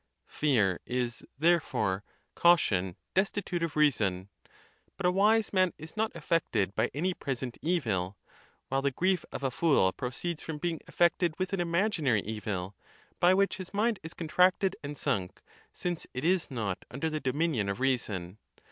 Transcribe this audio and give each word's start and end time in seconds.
Fear 0.25 0.79
is, 0.83 1.23
therefore, 1.37 2.03
caution 2.33 2.95
destitute 3.13 3.61
of 3.61 3.75
reason. 3.75 4.29
But 4.97 5.05
a 5.05 5.11
wise 5.11 5.53
man 5.53 5.73
is 5.77 5.95
not 5.95 6.11
affect 6.15 6.55
ed 6.55 6.73
by 6.73 6.89
any 6.91 7.13
present 7.13 7.59
evil; 7.61 8.17
while 8.67 8.81
the 8.81 8.89
grief 8.89 9.25
of 9.31 9.43
a 9.43 9.51
fool 9.51 9.91
proceeds 9.93 10.41
from 10.41 10.57
being 10.57 10.79
affected 10.87 11.37
with 11.37 11.53
an 11.53 11.59
imaginary 11.59 12.23
evil, 12.23 12.75
by 13.19 13.35
which 13.35 13.57
his 13.57 13.75
mind 13.75 13.99
is 14.01 14.15
contracted 14.15 14.75
and 14.83 14.97
sunk, 14.97 15.39
since 15.71 16.07
it 16.15 16.25
is 16.25 16.49
not 16.49 16.83
under 16.89 17.07
the 17.07 17.19
do 17.19 17.29
134 17.29 17.29
THE 17.29 17.29
TUSCULAN 17.29 17.35
DISPUTATIONS. 17.35 17.37
minion 17.47 17.69
of 17.69 17.79
reason. 17.79 18.37